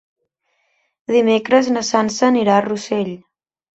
[1.15, 3.13] Dimecres na Sança anirà a Rossell.